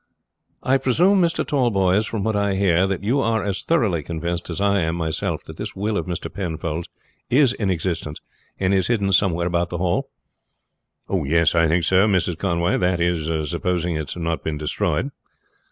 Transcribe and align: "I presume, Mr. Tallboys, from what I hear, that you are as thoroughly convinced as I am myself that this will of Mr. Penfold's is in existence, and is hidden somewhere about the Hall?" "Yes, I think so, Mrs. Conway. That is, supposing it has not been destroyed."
"I 0.63 0.77
presume, 0.77 1.21
Mr. 1.21 1.45
Tallboys, 1.45 2.07
from 2.07 2.23
what 2.23 2.35
I 2.35 2.55
hear, 2.55 2.87
that 2.87 3.03
you 3.03 3.19
are 3.19 3.43
as 3.43 3.63
thoroughly 3.63 4.01
convinced 4.01 4.49
as 4.49 4.59
I 4.59 4.79
am 4.79 4.95
myself 4.95 5.43
that 5.43 5.57
this 5.57 5.75
will 5.75 5.95
of 5.95 6.07
Mr. 6.07 6.33
Penfold's 6.33 6.89
is 7.29 7.53
in 7.53 7.69
existence, 7.69 8.17
and 8.59 8.73
is 8.73 8.87
hidden 8.87 9.13
somewhere 9.13 9.45
about 9.45 9.69
the 9.69 9.77
Hall?" 9.77 10.09
"Yes, 11.07 11.53
I 11.53 11.67
think 11.67 11.83
so, 11.83 12.07
Mrs. 12.07 12.39
Conway. 12.39 12.77
That 12.79 12.99
is, 12.99 13.51
supposing 13.51 13.95
it 13.95 14.11
has 14.11 14.15
not 14.15 14.43
been 14.43 14.57
destroyed." 14.57 15.11